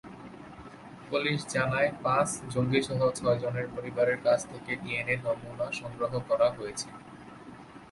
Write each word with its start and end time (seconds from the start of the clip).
Police 1.09 1.39
জানায়, 1.55 1.89
পাঁচ 2.05 2.29
জঙ্গিসহ 2.53 2.99
ছয়জনের 3.19 3.67
পরিবারের 3.75 4.19
কাছ 4.25 4.39
থেকে 4.51 4.71
ডিএনএ 4.81 5.15
নমুনা 5.25 5.67
সংগ্রহ 5.79 6.11
করা 6.29 6.47
হয়েছে। 6.57 6.87